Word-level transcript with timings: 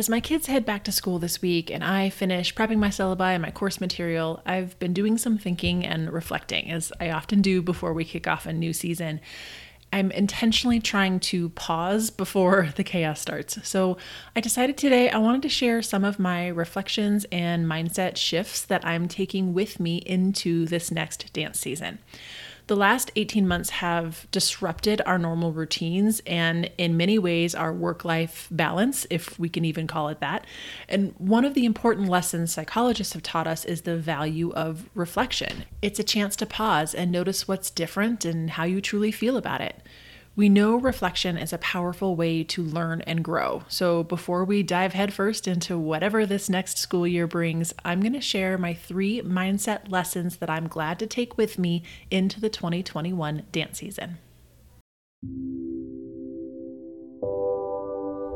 As 0.00 0.08
my 0.08 0.20
kids 0.20 0.46
head 0.46 0.64
back 0.64 0.82
to 0.84 0.92
school 0.92 1.18
this 1.18 1.42
week 1.42 1.70
and 1.70 1.84
I 1.84 2.08
finish 2.08 2.54
prepping 2.54 2.78
my 2.78 2.88
syllabi 2.88 3.34
and 3.34 3.42
my 3.42 3.50
course 3.50 3.82
material, 3.82 4.40
I've 4.46 4.78
been 4.78 4.94
doing 4.94 5.18
some 5.18 5.36
thinking 5.36 5.84
and 5.84 6.10
reflecting, 6.10 6.70
as 6.70 6.90
I 6.98 7.10
often 7.10 7.42
do 7.42 7.60
before 7.60 7.92
we 7.92 8.06
kick 8.06 8.26
off 8.26 8.46
a 8.46 8.52
new 8.54 8.72
season. 8.72 9.20
I'm 9.92 10.10
intentionally 10.10 10.80
trying 10.80 11.20
to 11.20 11.50
pause 11.50 12.08
before 12.08 12.70
the 12.76 12.82
chaos 12.82 13.20
starts. 13.20 13.58
So 13.68 13.98
I 14.34 14.40
decided 14.40 14.78
today 14.78 15.10
I 15.10 15.18
wanted 15.18 15.42
to 15.42 15.50
share 15.50 15.82
some 15.82 16.04
of 16.04 16.18
my 16.18 16.48
reflections 16.48 17.26
and 17.30 17.66
mindset 17.66 18.16
shifts 18.16 18.64
that 18.64 18.86
I'm 18.86 19.06
taking 19.06 19.52
with 19.52 19.78
me 19.78 19.98
into 19.98 20.64
this 20.64 20.90
next 20.90 21.30
dance 21.34 21.60
season 21.60 21.98
the 22.70 22.76
last 22.76 23.10
18 23.16 23.48
months 23.48 23.68
have 23.70 24.28
disrupted 24.30 25.02
our 25.04 25.18
normal 25.18 25.52
routines 25.52 26.22
and, 26.24 26.70
in 26.78 26.96
many 26.96 27.18
ways, 27.18 27.52
our 27.52 27.72
work 27.72 28.04
life 28.04 28.46
balance, 28.52 29.08
if 29.10 29.36
we 29.40 29.48
can 29.48 29.64
even 29.64 29.88
call 29.88 30.08
it 30.08 30.20
that. 30.20 30.46
And 30.88 31.12
one 31.18 31.44
of 31.44 31.54
the 31.54 31.64
important 31.64 32.08
lessons 32.08 32.52
psychologists 32.52 33.14
have 33.14 33.24
taught 33.24 33.48
us 33.48 33.64
is 33.64 33.82
the 33.82 33.96
value 33.96 34.52
of 34.52 34.88
reflection. 34.94 35.64
It's 35.82 35.98
a 35.98 36.04
chance 36.04 36.36
to 36.36 36.46
pause 36.46 36.94
and 36.94 37.10
notice 37.10 37.48
what's 37.48 37.72
different 37.72 38.24
and 38.24 38.50
how 38.50 38.62
you 38.62 38.80
truly 38.80 39.10
feel 39.10 39.36
about 39.36 39.60
it. 39.60 39.82
We 40.40 40.48
know 40.48 40.76
reflection 40.76 41.36
is 41.36 41.52
a 41.52 41.58
powerful 41.58 42.16
way 42.16 42.44
to 42.44 42.62
learn 42.62 43.02
and 43.02 43.22
grow. 43.22 43.64
So, 43.68 44.02
before 44.02 44.42
we 44.42 44.62
dive 44.62 44.94
headfirst 44.94 45.46
into 45.46 45.78
whatever 45.78 46.24
this 46.24 46.48
next 46.48 46.78
school 46.78 47.06
year 47.06 47.26
brings, 47.26 47.74
I'm 47.84 48.00
going 48.00 48.14
to 48.14 48.22
share 48.22 48.56
my 48.56 48.72
three 48.72 49.20
mindset 49.20 49.90
lessons 49.90 50.38
that 50.38 50.48
I'm 50.48 50.66
glad 50.66 50.98
to 51.00 51.06
take 51.06 51.36
with 51.36 51.58
me 51.58 51.82
into 52.10 52.40
the 52.40 52.48
2021 52.48 53.42
dance 53.52 53.80
season. 53.80 54.16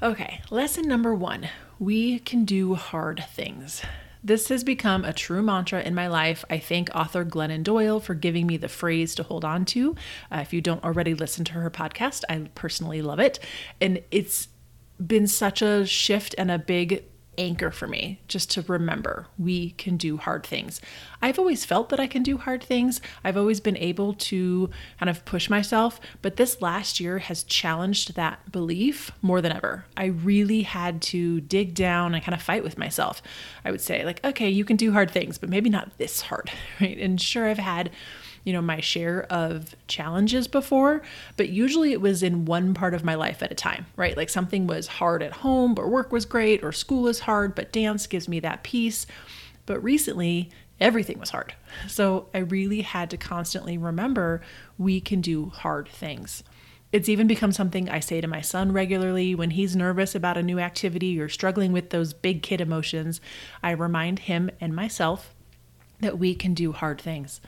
Okay, 0.00 0.42
lesson 0.50 0.86
number 0.86 1.12
one 1.12 1.48
we 1.80 2.20
can 2.20 2.44
do 2.44 2.74
hard 2.74 3.24
things. 3.30 3.82
This 4.22 4.48
has 4.48 4.62
become 4.62 5.04
a 5.04 5.12
true 5.12 5.42
mantra 5.42 5.80
in 5.80 5.94
my 5.94 6.06
life. 6.06 6.44
I 6.50 6.58
thank 6.58 6.88
author 6.94 7.24
Glennon 7.24 7.62
Doyle 7.64 7.98
for 7.98 8.14
giving 8.14 8.46
me 8.46 8.56
the 8.56 8.68
phrase 8.68 9.14
to 9.16 9.22
hold 9.24 9.44
on 9.44 9.64
to. 9.66 9.96
Uh, 10.30 10.38
if 10.38 10.52
you 10.52 10.60
don't 10.60 10.82
already 10.84 11.14
listen 11.14 11.44
to 11.46 11.52
her 11.54 11.70
podcast, 11.70 12.24
I 12.28 12.48
personally 12.54 13.02
love 13.02 13.18
it. 13.18 13.38
And 13.80 14.02
it's 14.10 14.48
been 15.04 15.26
such 15.26 15.62
a 15.62 15.86
shift 15.86 16.34
and 16.36 16.50
a 16.50 16.58
big 16.58 17.04
anchor 17.38 17.70
for 17.70 17.86
me 17.86 18.20
just 18.28 18.50
to 18.50 18.62
remember 18.62 19.26
we 19.38 19.70
can 19.70 19.96
do 19.96 20.16
hard 20.16 20.44
things. 20.44 20.80
I've 21.22 21.38
always 21.38 21.64
felt 21.64 21.88
that 21.88 22.00
I 22.00 22.06
can 22.06 22.22
do 22.22 22.36
hard 22.36 22.62
things. 22.62 23.00
I've 23.24 23.36
always 23.36 23.60
been 23.60 23.76
able 23.76 24.14
to 24.14 24.70
kind 24.98 25.08
of 25.08 25.24
push 25.24 25.48
myself, 25.48 26.00
but 26.20 26.36
this 26.36 26.60
last 26.60 27.00
year 27.00 27.18
has 27.18 27.44
challenged 27.44 28.14
that 28.14 28.50
belief 28.52 29.10
more 29.22 29.40
than 29.40 29.52
ever. 29.52 29.84
I 29.96 30.06
really 30.06 30.62
had 30.62 31.00
to 31.02 31.40
dig 31.40 31.74
down 31.74 32.14
and 32.14 32.22
kind 32.22 32.34
of 32.34 32.42
fight 32.42 32.64
with 32.64 32.76
myself. 32.76 33.22
I 33.64 33.70
would 33.70 33.80
say, 33.80 34.04
like, 34.04 34.24
okay, 34.24 34.48
you 34.48 34.64
can 34.64 34.76
do 34.76 34.92
hard 34.92 35.10
things, 35.10 35.38
but 35.38 35.48
maybe 35.48 35.70
not 35.70 35.96
this 35.98 36.22
hard, 36.22 36.50
right? 36.80 36.98
And 36.98 37.20
sure, 37.20 37.48
I've 37.48 37.58
had 37.58 37.90
you 38.44 38.52
know, 38.52 38.62
my 38.62 38.80
share 38.80 39.24
of 39.24 39.74
challenges 39.86 40.48
before, 40.48 41.02
but 41.36 41.48
usually 41.48 41.92
it 41.92 42.00
was 42.00 42.22
in 42.22 42.44
one 42.44 42.74
part 42.74 42.94
of 42.94 43.04
my 43.04 43.14
life 43.14 43.42
at 43.42 43.52
a 43.52 43.54
time, 43.54 43.86
right? 43.96 44.16
Like 44.16 44.30
something 44.30 44.66
was 44.66 44.86
hard 44.86 45.22
at 45.22 45.32
home, 45.32 45.74
but 45.74 45.88
work 45.88 46.12
was 46.12 46.24
great, 46.24 46.62
or 46.64 46.72
school 46.72 47.06
is 47.08 47.20
hard, 47.20 47.54
but 47.54 47.72
dance 47.72 48.06
gives 48.06 48.28
me 48.28 48.40
that 48.40 48.62
peace. 48.62 49.06
But 49.66 49.82
recently, 49.82 50.50
everything 50.80 51.18
was 51.18 51.30
hard. 51.30 51.54
So 51.86 52.28
I 52.32 52.38
really 52.38 52.80
had 52.80 53.10
to 53.10 53.16
constantly 53.16 53.76
remember 53.76 54.40
we 54.78 55.00
can 55.00 55.20
do 55.20 55.50
hard 55.50 55.88
things. 55.88 56.42
It's 56.90 57.08
even 57.08 57.26
become 57.26 57.52
something 57.52 57.90
I 57.90 58.00
say 58.00 58.20
to 58.22 58.26
my 58.26 58.40
son 58.40 58.72
regularly 58.72 59.34
when 59.34 59.50
he's 59.50 59.76
nervous 59.76 60.14
about 60.14 60.38
a 60.38 60.42
new 60.42 60.58
activity 60.58 61.20
or 61.20 61.28
struggling 61.28 61.72
with 61.72 61.90
those 61.90 62.14
big 62.14 62.42
kid 62.42 62.62
emotions. 62.62 63.20
I 63.62 63.72
remind 63.72 64.20
him 64.20 64.50
and 64.60 64.74
myself 64.74 65.34
that 66.00 66.18
we 66.18 66.34
can 66.34 66.54
do 66.54 66.72
hard 66.72 67.00
things 67.00 67.40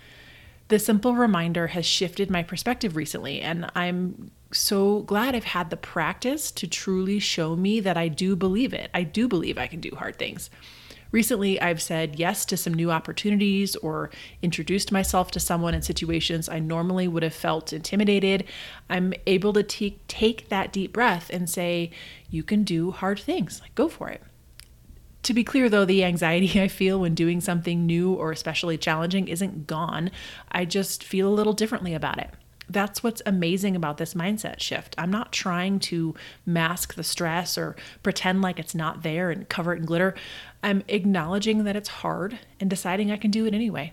the 0.70 0.78
simple 0.78 1.14
reminder 1.16 1.66
has 1.66 1.84
shifted 1.84 2.30
my 2.30 2.44
perspective 2.44 2.94
recently, 2.94 3.40
and 3.40 3.68
I'm 3.74 4.30
so 4.52 5.00
glad 5.00 5.34
I've 5.34 5.44
had 5.44 5.68
the 5.68 5.76
practice 5.76 6.52
to 6.52 6.68
truly 6.68 7.18
show 7.18 7.56
me 7.56 7.80
that 7.80 7.96
I 7.96 8.06
do 8.06 8.36
believe 8.36 8.72
it. 8.72 8.88
I 8.94 9.02
do 9.02 9.26
believe 9.26 9.58
I 9.58 9.66
can 9.66 9.80
do 9.80 9.90
hard 9.96 10.16
things. 10.16 10.48
Recently, 11.10 11.60
I've 11.60 11.82
said 11.82 12.20
yes 12.20 12.44
to 12.46 12.56
some 12.56 12.72
new 12.72 12.92
opportunities 12.92 13.74
or 13.76 14.10
introduced 14.42 14.92
myself 14.92 15.32
to 15.32 15.40
someone 15.40 15.74
in 15.74 15.82
situations 15.82 16.48
I 16.48 16.60
normally 16.60 17.08
would 17.08 17.24
have 17.24 17.34
felt 17.34 17.72
intimidated. 17.72 18.44
I'm 18.88 19.12
able 19.26 19.52
to 19.54 19.64
t- 19.64 19.98
take 20.06 20.50
that 20.50 20.72
deep 20.72 20.92
breath 20.92 21.30
and 21.32 21.50
say, 21.50 21.90
You 22.30 22.44
can 22.44 22.62
do 22.62 22.92
hard 22.92 23.18
things. 23.18 23.60
Like, 23.60 23.74
go 23.74 23.88
for 23.88 24.08
it. 24.08 24.22
To 25.24 25.34
be 25.34 25.44
clear, 25.44 25.68
though, 25.68 25.84
the 25.84 26.04
anxiety 26.04 26.60
I 26.62 26.68
feel 26.68 27.00
when 27.00 27.14
doing 27.14 27.40
something 27.40 27.86
new 27.86 28.14
or 28.14 28.32
especially 28.32 28.78
challenging 28.78 29.28
isn't 29.28 29.66
gone. 29.66 30.10
I 30.50 30.64
just 30.64 31.04
feel 31.04 31.28
a 31.28 31.34
little 31.34 31.52
differently 31.52 31.94
about 31.94 32.18
it. 32.18 32.30
That's 32.68 33.02
what's 33.02 33.20
amazing 33.26 33.74
about 33.74 33.96
this 33.96 34.14
mindset 34.14 34.60
shift. 34.60 34.94
I'm 34.96 35.10
not 35.10 35.32
trying 35.32 35.80
to 35.80 36.14
mask 36.46 36.94
the 36.94 37.02
stress 37.02 37.58
or 37.58 37.74
pretend 38.04 38.42
like 38.42 38.60
it's 38.60 38.76
not 38.76 39.02
there 39.02 39.30
and 39.30 39.48
cover 39.48 39.74
it 39.74 39.78
in 39.78 39.86
glitter. 39.86 40.14
I'm 40.62 40.84
acknowledging 40.86 41.64
that 41.64 41.74
it's 41.74 41.88
hard 41.88 42.38
and 42.60 42.70
deciding 42.70 43.10
I 43.10 43.16
can 43.16 43.32
do 43.32 43.44
it 43.44 43.54
anyway. 43.54 43.92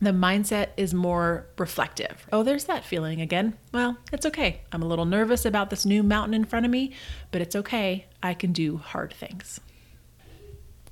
The 0.00 0.10
mindset 0.10 0.70
is 0.76 0.92
more 0.92 1.46
reflective. 1.56 2.26
Oh, 2.32 2.42
there's 2.42 2.64
that 2.64 2.84
feeling 2.84 3.20
again. 3.20 3.56
Well, 3.72 3.96
it's 4.12 4.26
okay. 4.26 4.62
I'm 4.72 4.82
a 4.82 4.88
little 4.88 5.04
nervous 5.04 5.44
about 5.44 5.70
this 5.70 5.86
new 5.86 6.02
mountain 6.02 6.34
in 6.34 6.44
front 6.44 6.66
of 6.66 6.72
me, 6.72 6.92
but 7.30 7.40
it's 7.40 7.54
okay. 7.54 8.06
I 8.20 8.34
can 8.34 8.52
do 8.52 8.78
hard 8.78 9.14
things. 9.14 9.60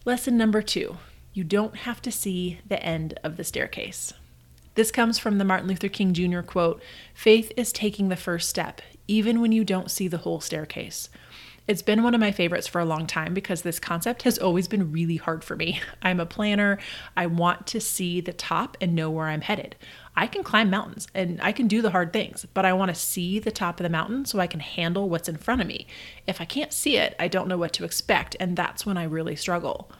Lesson 0.04 0.36
number 0.36 0.62
two 0.62 0.96
you 1.32 1.44
don't 1.44 1.76
have 1.76 2.02
to 2.02 2.10
see 2.10 2.58
the 2.66 2.82
end 2.82 3.18
of 3.22 3.36
the 3.36 3.44
staircase. 3.44 4.12
This 4.74 4.90
comes 4.90 5.18
from 5.18 5.38
the 5.38 5.44
Martin 5.44 5.68
Luther 5.68 5.88
King 5.88 6.12
Jr. 6.12 6.40
quote 6.40 6.82
Faith 7.14 7.52
is 7.56 7.72
taking 7.72 8.08
the 8.08 8.16
first 8.16 8.48
step, 8.48 8.82
even 9.06 9.40
when 9.40 9.52
you 9.52 9.64
don't 9.64 9.92
see 9.92 10.08
the 10.08 10.18
whole 10.18 10.40
staircase. 10.40 11.08
It's 11.68 11.82
been 11.82 12.02
one 12.02 12.14
of 12.14 12.20
my 12.20 12.32
favorites 12.32 12.66
for 12.66 12.80
a 12.80 12.84
long 12.84 13.06
time 13.06 13.34
because 13.34 13.62
this 13.62 13.78
concept 13.78 14.22
has 14.22 14.36
always 14.36 14.66
been 14.66 14.90
really 14.90 15.16
hard 15.16 15.44
for 15.44 15.54
me. 15.54 15.80
I'm 16.02 16.18
a 16.18 16.26
planner. 16.26 16.78
I 17.16 17.26
want 17.26 17.68
to 17.68 17.80
see 17.80 18.20
the 18.20 18.32
top 18.32 18.76
and 18.80 18.94
know 18.94 19.10
where 19.10 19.28
I'm 19.28 19.42
headed. 19.42 19.76
I 20.16 20.26
can 20.26 20.42
climb 20.42 20.70
mountains 20.70 21.06
and 21.14 21.40
I 21.40 21.52
can 21.52 21.68
do 21.68 21.80
the 21.80 21.92
hard 21.92 22.12
things, 22.12 22.46
but 22.52 22.64
I 22.64 22.72
want 22.72 22.88
to 22.88 23.00
see 23.00 23.38
the 23.38 23.52
top 23.52 23.78
of 23.78 23.84
the 23.84 23.90
mountain 23.90 24.24
so 24.24 24.40
I 24.40 24.48
can 24.48 24.60
handle 24.60 25.08
what's 25.08 25.28
in 25.28 25.36
front 25.36 25.60
of 25.60 25.68
me. 25.68 25.86
If 26.26 26.40
I 26.40 26.44
can't 26.44 26.72
see 26.72 26.96
it, 26.96 27.14
I 27.20 27.28
don't 27.28 27.48
know 27.48 27.58
what 27.58 27.72
to 27.74 27.84
expect, 27.84 28.36
and 28.40 28.56
that's 28.56 28.84
when 28.84 28.96
I 28.96 29.04
really 29.04 29.36
struggle. 29.36 29.90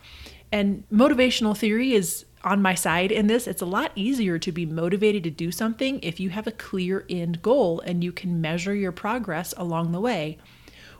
And 0.51 0.85
motivational 0.93 1.57
theory 1.57 1.93
is 1.93 2.27
on 2.45 2.61
my 2.61 2.75
side 2.75 3.13
in 3.13 3.29
this. 3.29 3.47
It's 3.47 3.63
a 3.63 3.67
lot 3.67 3.93
easier 3.95 4.39
to 4.39 4.53
be 4.53 4.67
motivated 4.67 5.23
to 5.25 5.31
do 5.31 5.53
something 5.53 6.01
if 6.03 6.19
you 6.19 6.31
have 6.31 6.49
a 6.49 6.53
clear 6.53 7.07
end 7.09 7.41
goal 7.41 7.81
and 7.81 8.03
you 8.03 8.11
can 8.11 8.41
measure 8.41 8.75
your 8.75 8.93
progress 8.93 9.55
along 9.57 9.93
the 9.93 10.01
way. 10.01 10.39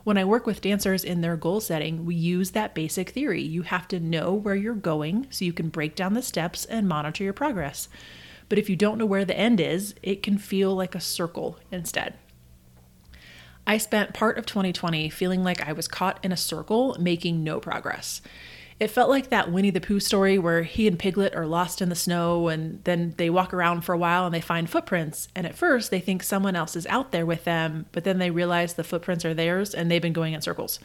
When 0.03 0.17
I 0.17 0.25
work 0.25 0.45
with 0.45 0.59
dancers 0.59 1.05
in 1.05 1.21
their 1.21 1.37
goal 1.37 1.61
setting, 1.61 2.05
we 2.05 2.15
use 2.15 2.51
that 2.51 2.75
basic 2.75 3.11
theory. 3.11 3.41
You 3.41 3.61
have 3.61 3.87
to 3.87 4.01
know 4.01 4.33
where 4.33 4.55
you're 4.55 4.73
going 4.73 5.27
so 5.29 5.45
you 5.45 5.53
can 5.53 5.69
break 5.69 5.95
down 5.95 6.13
the 6.13 6.21
steps 6.21 6.65
and 6.65 6.89
monitor 6.89 7.23
your 7.23 7.31
progress. 7.31 7.87
But 8.49 8.59
if 8.59 8.69
you 8.69 8.75
don't 8.75 8.97
know 8.97 9.05
where 9.05 9.23
the 9.23 9.37
end 9.37 9.61
is, 9.61 9.95
it 10.03 10.21
can 10.21 10.37
feel 10.37 10.75
like 10.75 10.93
a 10.93 10.99
circle 10.99 11.57
instead. 11.71 12.15
I 13.65 13.77
spent 13.77 14.13
part 14.13 14.37
of 14.37 14.45
2020 14.45 15.09
feeling 15.09 15.41
like 15.41 15.65
I 15.65 15.71
was 15.71 15.87
caught 15.87 16.19
in 16.21 16.33
a 16.33 16.37
circle, 16.37 16.97
making 16.99 17.41
no 17.41 17.61
progress. 17.61 18.21
It 18.83 18.91
felt 18.91 19.09
like 19.09 19.29
that 19.29 19.49
Winnie 19.49 19.69
the 19.69 19.79
Pooh 19.79 20.01
story 20.01 20.37
where 20.37 20.63
he 20.63 20.89
and 20.89 20.99
Piglet 20.99 21.33
are 21.35 21.45
lost 21.45 21.81
in 21.81 21.87
the 21.87 21.95
snow 21.95 22.49
and 22.49 22.83
then 22.83 23.13
they 23.15 23.29
walk 23.29 23.53
around 23.53 23.85
for 23.85 23.93
a 23.93 23.97
while 23.97 24.25
and 24.25 24.35
they 24.35 24.41
find 24.41 24.69
footprints. 24.69 25.29
And 25.33 25.47
at 25.47 25.55
first 25.55 25.89
they 25.89 26.01
think 26.01 26.21
someone 26.21 26.57
else 26.57 26.75
is 26.75 26.85
out 26.87 27.13
there 27.13 27.25
with 27.25 27.45
them, 27.45 27.85
but 27.93 28.03
then 28.03 28.19
they 28.19 28.29
realize 28.29 28.73
the 28.73 28.83
footprints 28.83 29.23
are 29.23 29.33
theirs 29.33 29.73
and 29.73 29.89
they've 29.89 30.01
been 30.01 30.11
going 30.11 30.33
in 30.33 30.41
circles. 30.41 30.81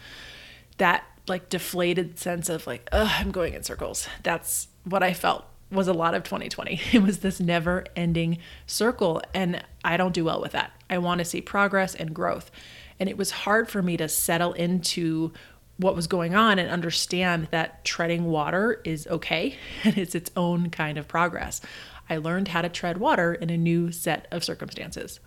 That 0.77 1.03
like 1.27 1.49
deflated 1.49 2.17
sense 2.17 2.47
of 2.47 2.65
like, 2.65 2.87
ugh, 2.93 3.11
I'm 3.11 3.31
going 3.31 3.53
in 3.53 3.63
circles. 3.63 4.07
That's 4.23 4.69
what 4.85 5.03
I 5.03 5.11
felt 5.11 5.43
was 5.69 5.89
a 5.89 5.93
lot 5.93 6.13
of 6.13 6.23
2020. 6.23 6.79
It 6.93 7.03
was 7.03 7.17
this 7.17 7.41
never 7.41 7.83
ending 7.97 8.37
circle. 8.65 9.21
And 9.33 9.61
I 9.83 9.97
don't 9.97 10.13
do 10.13 10.23
well 10.23 10.39
with 10.39 10.53
that. 10.53 10.71
I 10.89 10.99
want 10.99 11.19
to 11.19 11.25
see 11.25 11.41
progress 11.41 11.95
and 11.95 12.13
growth. 12.13 12.49
And 12.97 13.09
it 13.09 13.17
was 13.17 13.31
hard 13.31 13.67
for 13.67 13.81
me 13.81 13.97
to 13.97 14.07
settle 14.07 14.53
into 14.53 15.33
what 15.79 15.95
was 15.95 16.07
going 16.07 16.35
on 16.35 16.59
and 16.59 16.69
understand 16.69 17.47
that 17.51 17.85
treading 17.85 18.25
water 18.25 18.81
is 18.83 19.07
okay 19.07 19.55
and 19.83 19.97
it's 19.97 20.13
its 20.13 20.29
own 20.35 20.69
kind 20.69 20.97
of 20.97 21.07
progress. 21.07 21.61
I 22.09 22.17
learned 22.17 22.49
how 22.49 22.61
to 22.61 22.69
tread 22.69 22.97
water 22.97 23.33
in 23.33 23.49
a 23.49 23.57
new 23.57 23.91
set 23.91 24.27
of 24.29 24.43
circumstances. 24.43 25.19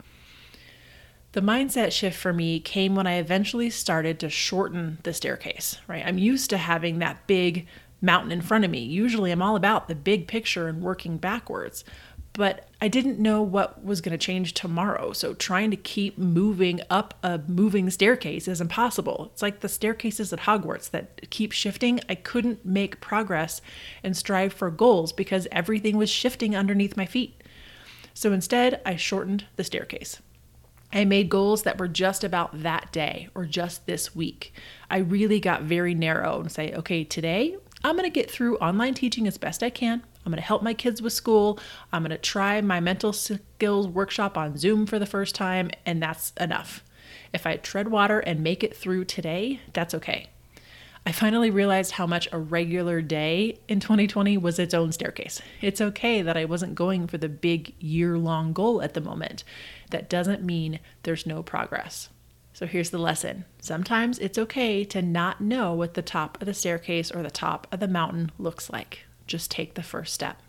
The 1.32 1.40
mindset 1.40 1.92
shift 1.92 2.18
for 2.18 2.34
me 2.34 2.60
came 2.60 2.94
when 2.94 3.06
I 3.06 3.14
eventually 3.14 3.70
started 3.70 4.20
to 4.20 4.28
shorten 4.28 4.98
the 5.02 5.14
staircase, 5.14 5.78
right? 5.88 6.04
I'm 6.04 6.18
used 6.18 6.50
to 6.50 6.58
having 6.58 6.98
that 6.98 7.26
big 7.26 7.66
mountain 8.02 8.32
in 8.32 8.42
front 8.42 8.66
of 8.66 8.70
me. 8.70 8.80
Usually 8.80 9.30
I'm 9.30 9.40
all 9.40 9.56
about 9.56 9.88
the 9.88 9.94
big 9.94 10.26
picture 10.26 10.68
and 10.68 10.82
working 10.82 11.16
backwards 11.16 11.84
but 12.34 12.68
I 12.80 12.88
didn't 12.88 13.18
know 13.18 13.42
what 13.42 13.84
was 13.84 14.00
going 14.00 14.12
to 14.12 14.24
change 14.24 14.54
tomorrow. 14.54 15.12
So 15.12 15.34
trying 15.34 15.70
to 15.70 15.76
keep 15.76 16.16
moving 16.16 16.80
up 16.88 17.14
a 17.22 17.38
moving 17.46 17.90
staircase 17.90 18.48
is 18.48 18.60
impossible. 18.60 19.30
It's 19.32 19.42
like 19.42 19.60
the 19.60 19.68
staircases 19.68 20.32
at 20.32 20.40
Hogwarts 20.40 20.90
that 20.90 21.30
keep 21.30 21.52
shifting. 21.52 22.00
I 22.08 22.14
couldn't 22.14 22.64
make 22.64 23.00
progress 23.00 23.60
and 24.02 24.16
strive 24.16 24.52
for 24.52 24.70
goals 24.70 25.12
because 25.12 25.46
everything 25.52 25.96
was 25.96 26.10
shifting 26.10 26.56
underneath 26.56 26.96
my 26.96 27.06
feet. 27.06 27.42
So 28.14 28.32
instead, 28.32 28.80
I 28.84 28.96
shortened 28.96 29.46
the 29.56 29.64
staircase. 29.64 30.20
I 30.92 31.04
made 31.04 31.30
goals 31.30 31.62
that 31.62 31.78
were 31.78 31.88
just 31.88 32.22
about 32.22 32.62
that 32.62 32.92
day 32.92 33.28
or 33.34 33.46
just 33.46 33.86
this 33.86 34.14
week. 34.14 34.52
I 34.90 34.98
really 34.98 35.40
got 35.40 35.62
very 35.62 35.94
narrow 35.94 36.40
and 36.40 36.52
say, 36.52 36.72
okay, 36.74 37.04
today 37.04 37.56
I'm 37.84 37.96
going 37.96 38.04
to 38.04 38.10
get 38.10 38.30
through 38.30 38.58
online 38.58 38.94
teaching 38.94 39.26
as 39.26 39.38
best 39.38 39.62
I 39.62 39.70
can. 39.70 40.02
I'm 40.24 40.32
going 40.32 40.40
to 40.40 40.46
help 40.46 40.62
my 40.62 40.74
kids 40.74 41.02
with 41.02 41.12
school. 41.12 41.58
I'm 41.92 42.02
going 42.02 42.10
to 42.10 42.18
try 42.18 42.60
my 42.60 42.80
mental 42.80 43.12
skills 43.12 43.88
workshop 43.88 44.38
on 44.38 44.56
Zoom 44.56 44.86
for 44.86 44.98
the 44.98 45.06
first 45.06 45.34
time, 45.34 45.70
and 45.84 46.02
that's 46.02 46.32
enough. 46.40 46.84
If 47.32 47.46
I 47.46 47.56
tread 47.56 47.88
water 47.88 48.20
and 48.20 48.40
make 48.40 48.62
it 48.62 48.76
through 48.76 49.06
today, 49.06 49.60
that's 49.72 49.94
okay. 49.94 50.28
I 51.04 51.10
finally 51.10 51.50
realized 51.50 51.92
how 51.92 52.06
much 52.06 52.28
a 52.30 52.38
regular 52.38 53.02
day 53.02 53.58
in 53.66 53.80
2020 53.80 54.38
was 54.38 54.60
its 54.60 54.72
own 54.72 54.92
staircase. 54.92 55.42
It's 55.60 55.80
okay 55.80 56.22
that 56.22 56.36
I 56.36 56.44
wasn't 56.44 56.76
going 56.76 57.08
for 57.08 57.18
the 57.18 57.28
big 57.28 57.74
year 57.80 58.16
long 58.16 58.52
goal 58.52 58.80
at 58.80 58.94
the 58.94 59.00
moment. 59.00 59.42
That 59.90 60.08
doesn't 60.08 60.44
mean 60.44 60.78
there's 61.02 61.26
no 61.26 61.42
progress. 61.42 62.08
So 62.52 62.66
here's 62.66 62.90
the 62.90 62.98
lesson 62.98 63.46
sometimes 63.58 64.18
it's 64.20 64.38
okay 64.38 64.84
to 64.84 65.02
not 65.02 65.40
know 65.40 65.74
what 65.74 65.94
the 65.94 66.02
top 66.02 66.40
of 66.40 66.46
the 66.46 66.54
staircase 66.54 67.10
or 67.10 67.22
the 67.22 67.30
top 67.30 67.66
of 67.72 67.80
the 67.80 67.88
mountain 67.88 68.30
looks 68.38 68.70
like. 68.70 69.04
Just 69.26 69.50
take 69.50 69.74
the 69.74 69.82
first 69.82 70.12
step. 70.12 70.42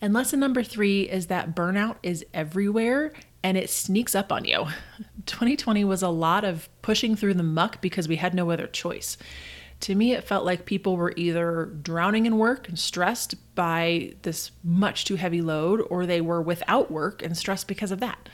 And 0.00 0.12
lesson 0.12 0.40
number 0.40 0.62
three 0.62 1.02
is 1.02 1.26
that 1.28 1.54
burnout 1.54 1.96
is 2.02 2.24
everywhere 2.34 3.12
and 3.42 3.56
it 3.56 3.70
sneaks 3.70 4.14
up 4.14 4.32
on 4.32 4.44
you. 4.44 4.66
2020 5.26 5.84
was 5.84 6.02
a 6.02 6.08
lot 6.08 6.44
of 6.44 6.68
pushing 6.82 7.16
through 7.16 7.34
the 7.34 7.42
muck 7.42 7.80
because 7.80 8.08
we 8.08 8.16
had 8.16 8.34
no 8.34 8.50
other 8.50 8.66
choice. 8.66 9.16
To 9.80 9.94
me, 9.94 10.12
it 10.12 10.24
felt 10.24 10.44
like 10.44 10.64
people 10.64 10.96
were 10.96 11.12
either 11.16 11.66
drowning 11.82 12.26
in 12.26 12.38
work 12.38 12.68
and 12.68 12.78
stressed 12.78 13.34
by 13.54 14.14
this 14.22 14.50
much 14.64 15.04
too 15.04 15.16
heavy 15.16 15.42
load, 15.42 15.80
or 15.90 16.06
they 16.06 16.20
were 16.20 16.40
without 16.40 16.90
work 16.90 17.22
and 17.22 17.36
stressed 17.36 17.68
because 17.68 17.90
of 17.90 18.00
that. 18.00 18.28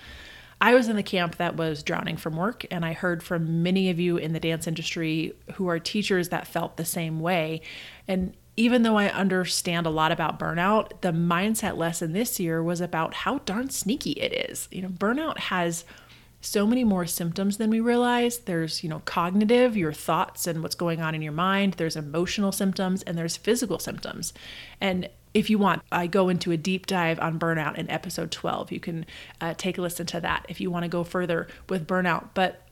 I 0.61 0.75
was 0.75 0.89
in 0.89 0.95
the 0.95 1.03
camp 1.03 1.37
that 1.39 1.57
was 1.57 1.83
drowning 1.83 2.17
from 2.17 2.37
work, 2.37 2.65
and 2.71 2.85
I 2.85 2.93
heard 2.93 3.25
from 3.25 3.65
many 3.65 3.91
of 3.91 3.99
you 3.99 4.17
in 4.17 4.33
the 4.33 4.39
dance 4.39 4.69
industry 4.69 5.35
who 5.55 5.67
are 5.67 5.81
teachers 5.81 6.29
that 6.29 6.47
felt 6.47 6.77
the 6.77 6.85
same 6.85 7.19
way. 7.19 7.63
And 8.07 8.35
even 8.57 8.83
though 8.83 8.99
I 8.99 9.09
understand 9.09 9.87
a 9.87 9.91
lot 9.91 10.13
about 10.13 10.39
burnout, 10.39 11.01
the 11.01 11.13
mindset 11.13 11.77
lesson 11.77 12.13
this 12.13 12.39
year 12.39 12.63
was 12.63 12.81
about 12.81 13.15
how 13.15 13.39
darn 13.39 13.71
sneaky 13.71 14.13
it 14.13 14.51
is. 14.51 14.69
You 14.71 14.83
know, 14.83 14.89
burnout 14.89 15.39
has 15.39 15.85
so 16.43 16.67
many 16.67 16.85
more 16.85 17.07
symptoms 17.07 17.57
than 17.57 17.71
we 17.71 17.81
realize. 17.81 18.39
There's, 18.39 18.83
you 18.83 18.91
know, 18.91 19.01
cognitive, 19.05 19.77
your 19.77 19.93
thoughts 19.93 20.47
and 20.47 20.63
what's 20.63 20.75
going 20.75 21.01
on 21.01 21.15
in 21.15 21.23
your 21.23 21.33
mind, 21.33 21.75
there's 21.75 21.97
emotional 21.97 22.53
symptoms, 22.53 23.03
and 23.05 23.17
there's 23.17 23.37
physical 23.37 23.79
symptoms. 23.79 24.35
And 24.81 25.09
if 25.33 25.49
you 25.49 25.57
want, 25.57 25.83
I 25.91 26.07
go 26.07 26.29
into 26.29 26.51
a 26.51 26.57
deep 26.57 26.87
dive 26.87 27.19
on 27.21 27.39
burnout 27.39 27.79
in 27.79 27.89
episode 27.89 28.31
12. 28.31 28.71
You 28.73 28.81
can 28.81 29.07
uh, 29.41 29.55
take 29.57 29.79
a 29.79 29.83
listen 29.83 30.05
to 30.07 30.21
that 30.21 30.45
if 30.49 30.61
you 30.61 30.71
want 30.71 30.83
to 30.83 30.89
go 30.89 31.05
further 31.05 31.47
with 31.69 31.87
burnout. 31.87 32.31
But 32.35 32.67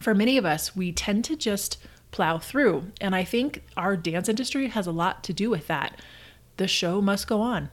for 0.00 0.14
many 0.14 0.36
of 0.38 0.44
us, 0.44 0.74
we 0.74 0.90
tend 0.90 1.24
to 1.26 1.36
just 1.36 1.76
plow 2.10 2.38
through. 2.38 2.92
And 3.00 3.14
I 3.14 3.24
think 3.24 3.62
our 3.76 3.96
dance 3.96 4.28
industry 4.28 4.68
has 4.68 4.86
a 4.86 4.92
lot 4.92 5.22
to 5.24 5.32
do 5.32 5.50
with 5.50 5.66
that. 5.68 6.00
The 6.56 6.68
show 6.68 7.00
must 7.00 7.26
go 7.26 7.40
on. 7.40 7.70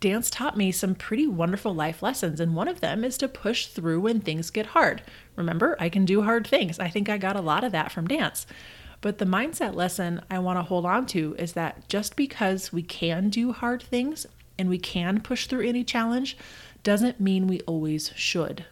Dance 0.00 0.30
taught 0.30 0.56
me 0.56 0.70
some 0.70 0.94
pretty 0.94 1.26
wonderful 1.26 1.74
life 1.74 2.02
lessons, 2.02 2.38
and 2.38 2.54
one 2.54 2.68
of 2.68 2.80
them 2.80 3.02
is 3.02 3.18
to 3.18 3.26
push 3.26 3.66
through 3.66 4.00
when 4.00 4.20
things 4.20 4.50
get 4.50 4.66
hard. 4.66 5.02
Remember, 5.34 5.76
I 5.80 5.88
can 5.88 6.04
do 6.04 6.22
hard 6.22 6.46
things. 6.46 6.78
I 6.78 6.88
think 6.88 7.08
I 7.08 7.18
got 7.18 7.34
a 7.34 7.40
lot 7.40 7.64
of 7.64 7.72
that 7.72 7.90
from 7.90 8.06
dance. 8.06 8.46
But 9.00 9.18
the 9.18 9.24
mindset 9.24 9.74
lesson 9.74 10.22
I 10.30 10.38
want 10.38 10.58
to 10.58 10.62
hold 10.62 10.86
on 10.86 11.06
to 11.06 11.34
is 11.38 11.54
that 11.54 11.88
just 11.88 12.14
because 12.14 12.72
we 12.72 12.82
can 12.82 13.28
do 13.28 13.52
hard 13.52 13.82
things 13.82 14.26
and 14.56 14.68
we 14.68 14.78
can 14.78 15.20
push 15.20 15.46
through 15.46 15.66
any 15.66 15.84
challenge 15.84 16.36
doesn't 16.82 17.20
mean 17.20 17.46
we 17.46 17.60
always 17.60 18.12
should. 18.14 18.64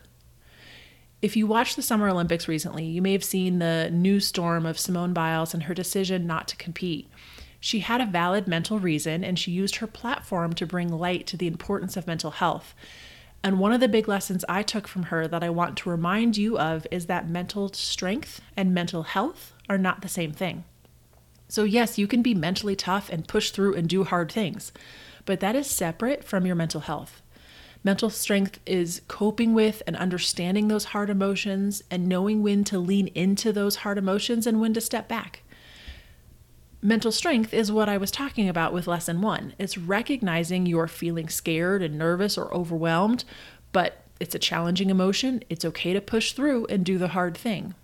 If 1.23 1.35
you 1.35 1.47
watched 1.47 1.77
the 1.77 1.83
Summer 1.83 2.09
Olympics 2.09 2.47
recently, 2.47 2.85
you 2.85 3.01
may 3.01 3.13
have 3.13 3.25
seen 3.25 3.59
the 3.59 3.91
news 3.91 4.27
storm 4.27 4.67
of 4.67 4.79
Simone 4.79 5.15
Biles 5.15 5.55
and 5.55 5.63
her 5.63 5.75
decision 5.75 6.27
not 6.27 6.47
to 6.49 6.57
compete. 6.57 7.09
She 7.59 7.81
had 7.81 8.03
a 8.03 8.07
valid 8.07 8.47
mental 8.47 8.79
reason 8.79 9.25
and 9.25 9.39
she 9.39 9.51
used 9.51 9.77
her 9.77 9.87
platform 9.87 10.53
to 10.55 10.67
bring 10.67 10.93
light 10.93 11.27
to 11.29 11.37
the 11.39 11.47
importance 11.47 11.97
of 11.97 12.07
mental 12.07 12.33
health. 12.33 12.75
And 13.43 13.59
one 13.59 13.73
of 13.73 13.81
the 13.81 13.89
big 13.89 14.09
lessons 14.09 14.45
I 14.49 14.63
took 14.63 14.87
from 14.87 15.05
her 15.05 15.27
that 15.27 15.43
I 15.43 15.49
want 15.49 15.79
to 15.79 15.91
remind 15.91 16.37
you 16.37 16.59
of 16.59 16.87
is 16.91 17.07
that 17.07 17.31
mental 17.31 17.73
strength 17.73 18.43
and 18.57 18.75
mental 18.75 19.05
health 19.05 19.55
are 19.71 19.79
not 19.79 20.03
the 20.03 20.09
same 20.09 20.33
thing. 20.33 20.65
So, 21.49 21.65
yes, 21.65 21.97
you 21.97 22.07
can 22.07 22.23
be 22.23 22.35
mentally 22.35 22.77
tough 22.77 23.09
and 23.09 23.29
push 23.29 23.53
through 23.53 23.75
and 23.75 23.89
do 23.89 24.05
hard 24.05 24.31
things, 24.31 24.73
but 25.25 25.41
that 25.41 25.55
is 25.57 25.69
separate 25.71 26.25
from 26.25 26.45
your 26.45 26.57
mental 26.57 26.81
health. 26.81 27.23
Mental 27.87 28.11
strength 28.11 28.59
is 28.67 29.01
coping 29.07 29.55
with 29.55 29.81
and 29.87 29.95
understanding 29.95 30.67
those 30.67 30.87
hard 30.87 31.09
emotions 31.09 31.85
and 31.89 32.09
knowing 32.09 32.43
when 32.43 32.65
to 32.65 32.81
lean 32.81 33.07
into 33.15 33.53
those 33.53 33.77
hard 33.77 33.97
emotions 33.97 34.45
and 34.45 34.61
when 34.61 34.75
to 34.75 34.81
step 34.81 35.07
back. 35.07 35.45
Mental 36.83 37.13
strength 37.13 37.55
is 37.55 37.71
what 37.71 37.89
I 37.89 37.97
was 37.97 38.11
talking 38.11 38.49
about 38.49 38.73
with 38.73 38.89
lesson 38.89 39.21
one. 39.23 39.55
It's 39.57 39.79
recognizing 39.79 40.67
you're 40.67 40.89
feeling 40.89 41.29
scared 41.29 41.81
and 41.81 41.97
nervous 41.97 42.37
or 42.37 42.53
overwhelmed, 42.53 43.23
but 43.71 44.03
it's 44.19 44.35
a 44.35 44.41
challenging 44.41 44.91
emotion. 44.91 45.45
It's 45.49 45.65
okay 45.65 45.93
to 45.93 46.01
push 46.01 46.33
through 46.33 46.67
and 46.67 46.85
do 46.85 46.99
the 46.99 47.15
hard 47.15 47.37
thing. 47.37 47.77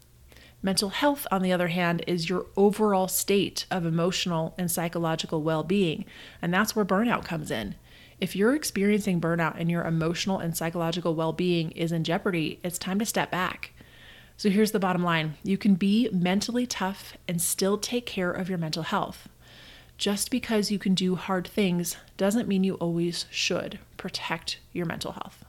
Mental 0.65 0.89
health, 0.89 1.29
on 1.31 1.43
the 1.43 1.53
other 1.53 1.69
hand, 1.69 2.03
is 2.09 2.29
your 2.29 2.47
overall 2.57 3.07
state 3.07 3.67
of 3.71 3.87
emotional 3.87 4.53
and 4.59 4.69
psychological 4.69 5.43
well 5.43 5.63
being, 5.63 6.05
and 6.43 6.53
that's 6.53 6.75
where 6.75 6.85
burnout 6.85 7.25
comes 7.25 7.53
in. 7.53 7.77
If 8.23 8.37
you're 8.37 8.55
experiencing 8.55 9.21
burnout 9.21 9.57
and 9.59 9.69
your 9.69 9.83
emotional 9.83 10.39
and 10.39 10.57
psychological 10.57 11.17
well 11.17 11.33
being 11.33 11.73
is 11.73 11.91
in 11.91 12.05
jeopardy, 12.05 12.61
it's 12.63 12.79
time 12.79 13.01
to 13.01 13.05
step 13.05 13.33
back. 13.33 13.73
So 14.37 14.49
here's 14.49 14.71
the 14.71 14.79
bottom 14.79 15.03
line 15.03 15.35
you 15.43 15.59
can 15.59 15.75
be 15.75 16.09
mentally 16.13 16.65
tough 16.65 17.17
and 17.27 17.43
still 17.43 17.79
take 17.79 18.07
care 18.07 18.31
of 18.31 18.49
your 18.49 18.59
mental 18.59 18.85
health. 18.85 19.29
Just 19.99 20.31
because 20.31 20.71
you 20.71 20.79
can 20.79 20.95
do 20.95 21.17
hard 21.17 21.49
things 21.49 21.97
doesn't 22.17 22.47
mean 22.47 22.63
you 22.63 22.75
always 22.75 23.27
should 23.29 23.81
protect 23.97 24.61
your 24.73 24.87
mental 24.87 25.11
health. 25.11 25.45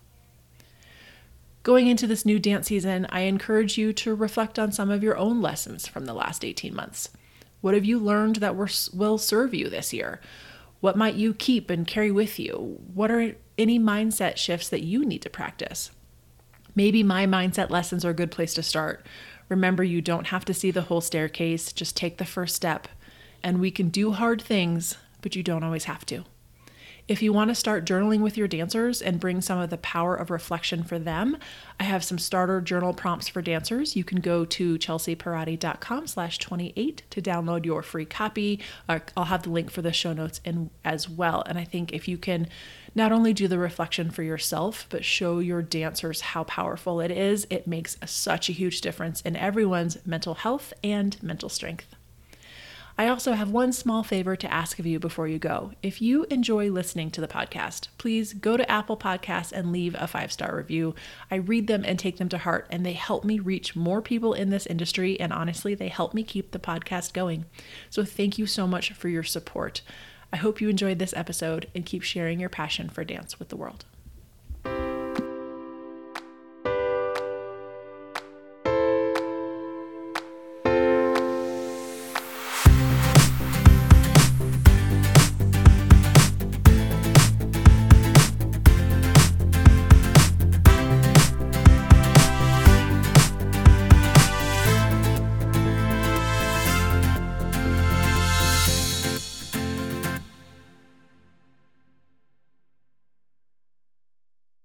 Going 1.61 1.85
into 1.85 2.07
this 2.07 2.25
new 2.25 2.39
dance 2.39 2.69
season, 2.69 3.05
I 3.11 3.19
encourage 3.21 3.77
you 3.77 3.93
to 3.93 4.15
reflect 4.15 4.57
on 4.57 4.71
some 4.71 4.89
of 4.89 5.03
your 5.03 5.15
own 5.15 5.43
lessons 5.43 5.85
from 5.85 6.05
the 6.05 6.15
last 6.15 6.43
18 6.43 6.73
months. 6.73 7.09
What 7.61 7.75
have 7.75 7.85
you 7.85 7.99
learned 7.99 8.37
that 8.37 8.55
will 8.55 9.19
serve 9.19 9.53
you 9.53 9.69
this 9.69 9.93
year? 9.93 10.19
What 10.83 10.97
might 10.97 11.15
you 11.15 11.33
keep 11.33 11.69
and 11.69 11.87
carry 11.87 12.11
with 12.11 12.37
you? 12.37 12.77
What 12.93 13.09
are 13.09 13.37
any 13.57 13.79
mindset 13.79 14.35
shifts 14.35 14.67
that 14.67 14.83
you 14.83 15.05
need 15.05 15.21
to 15.21 15.29
practice? 15.29 15.91
Maybe 16.75 17.03
my 17.03 17.25
mindset 17.25 17.69
lessons 17.69 18.03
are 18.03 18.09
a 18.09 18.13
good 18.13 18.31
place 18.31 18.53
to 18.55 18.63
start. 18.63 19.05
Remember, 19.47 19.81
you 19.85 20.01
don't 20.01 20.27
have 20.27 20.43
to 20.43 20.53
see 20.53 20.71
the 20.71 20.81
whole 20.81 20.99
staircase, 20.99 21.71
just 21.71 21.95
take 21.95 22.17
the 22.17 22.25
first 22.25 22.53
step. 22.53 22.89
And 23.41 23.61
we 23.61 23.71
can 23.71 23.87
do 23.87 24.11
hard 24.11 24.41
things, 24.41 24.97
but 25.21 25.37
you 25.37 25.41
don't 25.41 25.63
always 25.63 25.85
have 25.85 26.05
to. 26.07 26.25
If 27.05 27.21
you 27.21 27.33
want 27.33 27.49
to 27.49 27.55
start 27.55 27.85
journaling 27.85 28.21
with 28.21 28.37
your 28.37 28.47
dancers 28.47 29.01
and 29.01 29.19
bring 29.19 29.41
some 29.41 29.59
of 29.59 29.69
the 29.69 29.77
power 29.77 30.15
of 30.15 30.29
reflection 30.29 30.83
for 30.83 30.97
them, 30.97 31.37
I 31.77 31.83
have 31.83 32.01
some 32.01 32.17
starter 32.17 32.61
journal 32.61 32.93
prompts 32.93 33.27
for 33.27 33.41
dancers. 33.41 33.97
You 33.97 34.05
can 34.05 34.21
go 34.21 34.45
to 34.45 34.77
chelseapierotti.com 34.77 36.07
slash 36.07 36.37
28 36.37 37.03
to 37.09 37.21
download 37.21 37.65
your 37.65 37.81
free 37.81 38.05
copy. 38.05 38.61
Uh, 38.87 38.99
I'll 39.17 39.25
have 39.25 39.43
the 39.43 39.49
link 39.49 39.69
for 39.69 39.81
the 39.81 39.91
show 39.91 40.13
notes 40.13 40.39
in 40.45 40.69
as 40.85 41.09
well. 41.09 41.43
And 41.45 41.57
I 41.57 41.65
think 41.65 41.91
if 41.91 42.07
you 42.07 42.17
can 42.17 42.47
not 42.95 43.11
only 43.11 43.33
do 43.33 43.49
the 43.49 43.59
reflection 43.59 44.09
for 44.09 44.23
yourself, 44.23 44.85
but 44.89 45.03
show 45.03 45.39
your 45.39 45.61
dancers 45.61 46.21
how 46.21 46.45
powerful 46.45 47.01
it 47.01 47.11
is, 47.11 47.45
it 47.49 47.67
makes 47.67 47.97
such 48.05 48.47
a 48.47 48.53
huge 48.53 48.79
difference 48.79 49.19
in 49.21 49.35
everyone's 49.35 49.97
mental 50.05 50.35
health 50.35 50.71
and 50.81 51.21
mental 51.21 51.49
strength. 51.49 51.95
I 52.95 53.07
also 53.07 53.33
have 53.33 53.49
one 53.49 53.73
small 53.73 54.03
favor 54.03 54.35
to 54.35 54.53
ask 54.53 54.77
of 54.77 54.85
you 54.85 54.99
before 54.99 55.27
you 55.27 55.39
go. 55.39 55.71
If 55.81 55.99
you 55.99 56.25
enjoy 56.25 56.69
listening 56.69 57.09
to 57.11 57.21
the 57.21 57.27
podcast, 57.27 57.87
please 57.97 58.33
go 58.33 58.55
to 58.55 58.69
Apple 58.69 58.97
Podcasts 58.97 59.51
and 59.51 59.71
leave 59.71 59.95
a 59.97 60.05
five 60.05 60.31
star 60.31 60.55
review. 60.55 60.93
I 61.31 61.35
read 61.35 61.65
them 61.65 61.83
and 61.83 61.97
take 61.97 62.17
them 62.17 62.29
to 62.29 62.37
heart, 62.37 62.67
and 62.69 62.85
they 62.85 62.93
help 62.93 63.23
me 63.23 63.39
reach 63.39 63.75
more 63.75 64.01
people 64.03 64.33
in 64.33 64.51
this 64.51 64.67
industry. 64.67 65.19
And 65.19 65.33
honestly, 65.33 65.73
they 65.73 65.87
help 65.87 66.13
me 66.13 66.21
keep 66.21 66.51
the 66.51 66.59
podcast 66.59 67.13
going. 67.13 67.45
So 67.89 68.05
thank 68.05 68.37
you 68.37 68.45
so 68.45 68.67
much 68.67 68.91
for 68.91 69.09
your 69.09 69.23
support. 69.23 69.81
I 70.31 70.37
hope 70.37 70.61
you 70.61 70.69
enjoyed 70.69 70.99
this 70.99 71.15
episode 71.15 71.67
and 71.73 71.87
keep 71.87 72.03
sharing 72.03 72.39
your 72.39 72.49
passion 72.49 72.89
for 72.89 73.03
dance 73.03 73.39
with 73.39 73.49
the 73.49 73.57
world. 73.57 73.85